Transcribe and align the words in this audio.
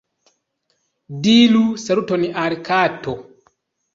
Diru 1.27 1.61
saluton 1.83 2.25
al 2.45 2.55
kato. 2.71 3.17